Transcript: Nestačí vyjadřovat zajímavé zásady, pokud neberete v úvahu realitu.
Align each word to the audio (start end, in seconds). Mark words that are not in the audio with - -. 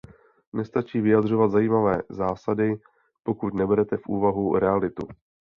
Nestačí 0.53 1.01
vyjadřovat 1.01 1.51
zajímavé 1.51 2.01
zásady, 2.09 2.79
pokud 3.23 3.53
neberete 3.53 3.97
v 3.97 4.07
úvahu 4.07 4.55
realitu. 4.55 5.07